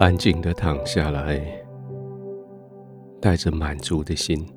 [0.00, 1.38] 安静的躺下来，
[3.20, 4.48] 带着满足的心。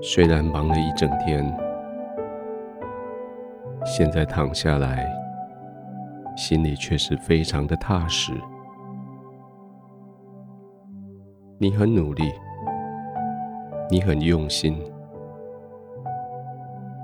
[0.00, 1.44] 虽然忙了一整天，
[3.84, 5.06] 现在躺下来，
[6.38, 8.32] 心里却是非常的踏实。
[11.58, 12.32] 你很努力，
[13.90, 14.82] 你很用心，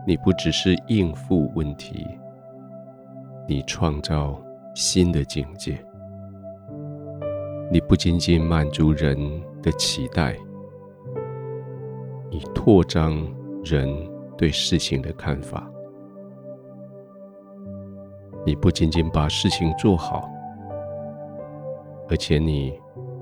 [0.06, 2.08] 你不只是应付问题，
[3.46, 4.40] 你创造。
[4.74, 5.78] 新的境界，
[7.70, 9.16] 你不仅仅满足人
[9.62, 10.36] 的期待，
[12.30, 13.26] 你扩张
[13.64, 13.88] 人
[14.38, 15.70] 对事情的看法。
[18.46, 20.30] 你不仅仅把事情做好，
[22.08, 22.72] 而且你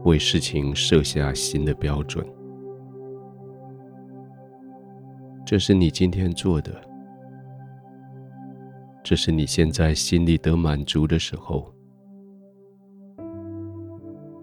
[0.05, 2.25] 为事情设下新的标准。
[5.45, 6.88] 这是你今天做的。
[9.09, 11.73] 这是你现在心里得满足的时候，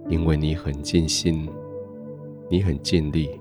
[0.10, 1.48] 因为你很尽心，
[2.50, 3.40] 你很尽力。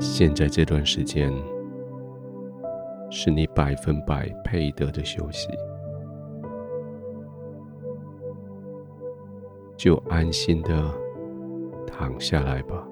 [0.00, 1.32] 现在这段时间
[3.08, 5.46] 是你百分百配得的休息，
[9.76, 10.92] 就安心的
[11.86, 12.84] 躺下来吧。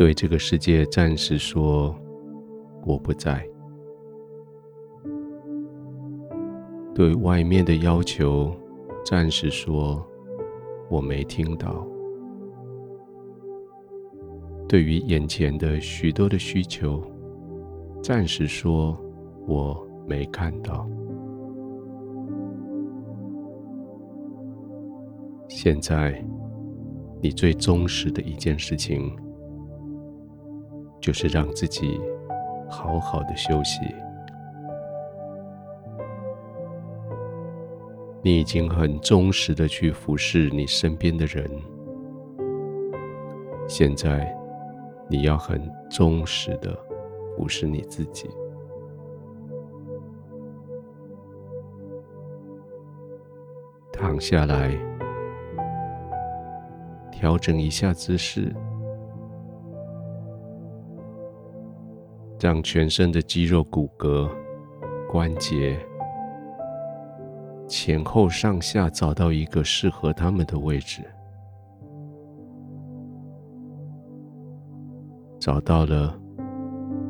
[0.00, 1.94] 对这个世界暂时说
[2.86, 3.46] 我不在，
[6.94, 8.50] 对外面的要求
[9.04, 10.02] 暂时说
[10.88, 11.86] 我没听到，
[14.66, 17.02] 对于眼前的许多的需求，
[18.02, 18.98] 暂时说
[19.46, 20.88] 我没看到。
[25.46, 26.24] 现在，
[27.20, 29.14] 你最忠实的一件事情。
[31.00, 32.00] 就是让自己
[32.68, 33.80] 好好的休息。
[38.22, 41.50] 你已经很忠实的去服侍你身边的人，
[43.66, 44.30] 现在
[45.08, 46.78] 你要很忠实的
[47.34, 48.28] 服侍你自己。
[53.90, 54.70] 躺下来，
[57.10, 58.54] 调整一下姿势。
[62.40, 64.26] 让全身的肌肉、骨骼、
[65.06, 65.78] 关节
[67.68, 71.02] 前后上下找到一个适合他们的位置，
[75.38, 76.18] 找到了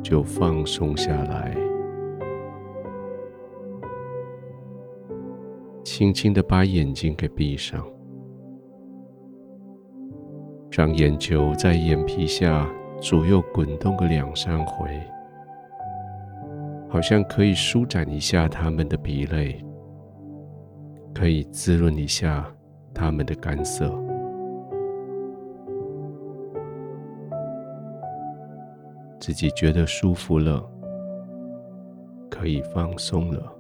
[0.03, 1.57] 就放松下来，
[5.85, 7.87] 轻轻的把眼睛给闭上，
[10.73, 12.69] 让眼球在眼皮下
[13.01, 14.91] 左右滚动个两三回。
[16.93, 19.65] 好像可以舒展一下他们的疲累，
[21.15, 22.53] 可以滋润一下
[22.93, 23.89] 他们的干涩，
[29.21, 30.69] 自己觉得舒服了，
[32.28, 33.57] 可以放松了，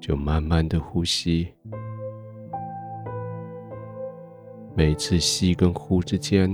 [0.00, 1.48] 就慢慢的呼吸，
[4.74, 6.50] 每次吸跟呼之间。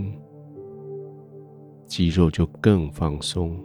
[1.86, 3.56] 肌肉就更放松，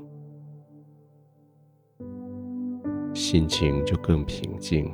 [3.13, 4.89] 心情就更平静。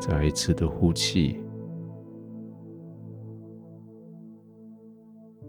[0.00, 1.40] 再一次的呼气，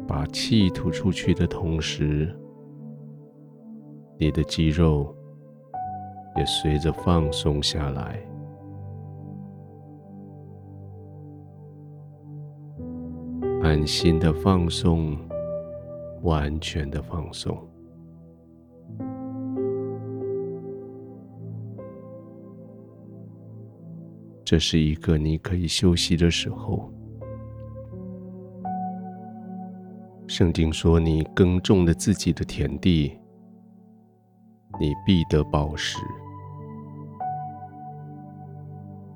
[0.07, 2.31] 把气吐出去的同时，
[4.19, 5.13] 你的肌肉
[6.37, 8.23] 也随着放松下来。
[13.63, 15.18] 安心的放松，
[16.22, 17.57] 完全的放松。
[24.44, 26.91] 这是一个你可以休息的时候。
[30.28, 33.17] 圣经说：“你耕种了自己的田地，
[34.78, 35.97] 你必得饱食。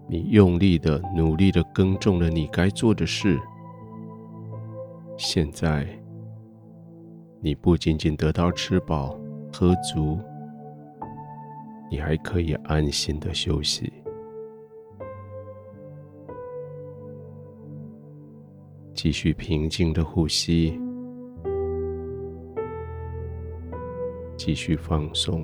[0.07, 3.37] 你用力的、努力的耕种了你该做的事。”
[5.19, 5.87] 现在，
[7.41, 9.19] 你不仅仅得到吃饱
[9.51, 10.19] 喝足，
[11.89, 13.91] 你还可以安心的休息，
[18.93, 20.79] 继续平静的呼吸，
[24.37, 25.43] 继续放松，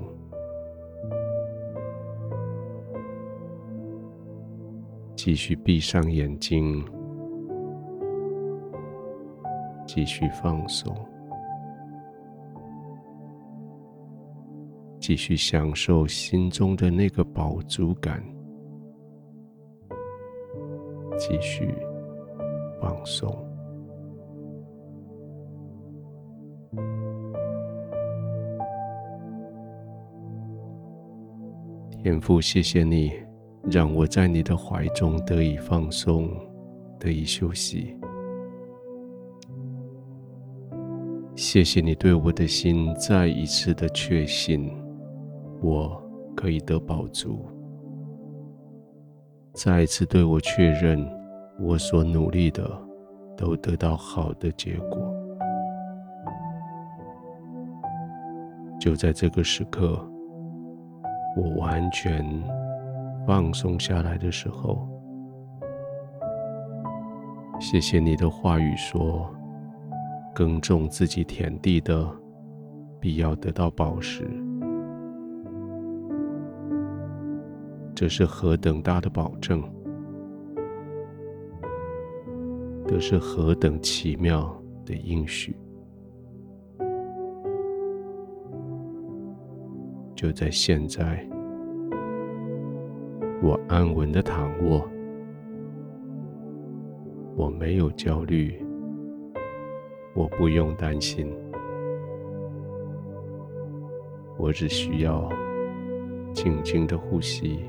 [5.16, 6.84] 继续闭上眼睛。
[9.94, 10.92] 继续放松，
[14.98, 18.20] 继续享受心中的那个饱足感，
[21.16, 21.72] 继续
[22.80, 23.32] 放松。
[32.02, 33.12] 天父，谢谢你，
[33.70, 36.28] 让我在你的怀中得以放松，
[36.98, 37.96] 得以休息。
[41.54, 44.76] 谢谢你对我的心再一次的确信，
[45.62, 46.02] 我
[46.34, 47.46] 可以得饱足。
[49.52, 51.08] 再一次对我确认，
[51.60, 52.68] 我所努力的
[53.36, 55.14] 都得到好的结果。
[58.80, 60.04] 就在这个时刻。
[61.36, 62.24] 我完全
[63.28, 64.88] 放松下来的时候，
[67.60, 69.32] 谢谢你的话语说
[70.34, 72.10] ：“耕种自己田地的，
[73.00, 74.28] 必要得到饱食。”
[77.94, 79.62] 这是何等大的保证！
[82.86, 85.56] 这是何等奇妙的应许！
[90.16, 91.24] 就在现在，
[93.42, 94.88] 我安稳的躺卧，
[97.36, 98.63] 我没有焦虑，
[100.14, 101.30] 我不用担心，
[104.38, 105.28] 我只需要
[106.32, 107.64] 静静的呼吸，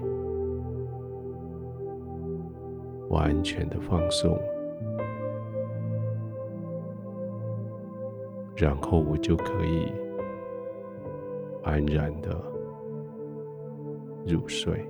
[3.10, 4.40] 完全的放松，
[8.56, 9.92] 然后我就可以。
[11.68, 12.40] 安然的
[14.24, 14.88] 入睡。